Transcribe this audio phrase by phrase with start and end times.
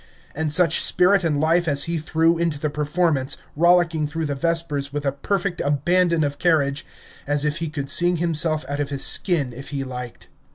[0.33, 4.91] And such spirit and life as he threw into the performance, rollicking through the Vespers
[4.91, 6.83] with a perfect abandon of carriage,
[7.27, 10.27] as if he could sing himself out of his skin if he liked.